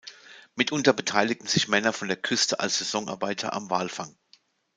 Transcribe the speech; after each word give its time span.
Mitunter 0.55 0.93
beteiligten 0.93 1.45
sich 1.47 1.67
Männer 1.67 1.93
von 1.93 2.07
der 2.07 2.17
Küste 2.17 2.59
als 2.59 2.79
Saisonarbeiter 2.79 3.53
am 3.53 3.69
Walfang. 3.69 4.17